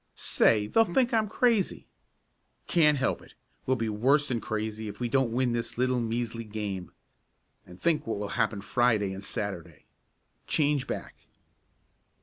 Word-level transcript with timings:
"Say, 0.15 0.65
they'll 0.65 0.83
think 0.83 1.13
I'm 1.13 1.27
crazy." 1.29 1.85
"Can't 2.65 2.97
help 2.97 3.21
it. 3.21 3.35
We'll 3.67 3.77
be 3.77 3.87
worse 3.87 4.29
than 4.29 4.41
crazy 4.41 4.87
if 4.87 4.99
we 4.99 5.07
don't 5.09 5.29
win 5.31 5.51
this 5.53 5.77
little 5.77 5.99
measly 6.01 6.43
game. 6.43 6.91
And 7.67 7.79
think 7.79 8.07
what 8.07 8.17
will 8.17 8.29
happen 8.29 8.61
Friday 8.61 9.13
and 9.13 9.23
Saturday. 9.23 9.85
Change 10.47 10.87
back." 10.87 11.13